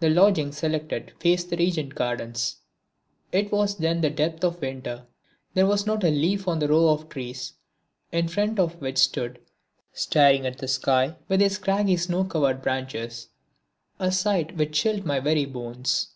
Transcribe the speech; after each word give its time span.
The 0.00 0.08
lodgings 0.08 0.56
selected 0.56 1.12
faced 1.20 1.50
the 1.50 1.56
Regent 1.58 1.94
Gardens. 1.94 2.56
It 3.32 3.52
was 3.52 3.76
then 3.76 4.00
the 4.00 4.08
depth 4.08 4.42
of 4.42 4.62
winter. 4.62 5.04
There 5.52 5.66
was 5.66 5.84
not 5.86 6.02
a 6.04 6.08
leaf 6.10 6.48
on 6.48 6.58
the 6.58 6.68
row 6.68 6.88
of 6.88 7.10
trees 7.10 7.52
in 8.10 8.28
front 8.28 8.58
which 8.80 8.96
stood 8.96 9.40
staring 9.92 10.46
at 10.46 10.56
the 10.56 10.68
sky 10.68 11.16
with 11.28 11.40
their 11.40 11.50
scraggy 11.50 11.98
snow 11.98 12.24
covered 12.24 12.62
branches 12.62 13.28
a 13.98 14.10
sight 14.10 14.56
which 14.56 14.72
chilled 14.72 15.04
my 15.04 15.20
very 15.20 15.44
bones. 15.44 16.12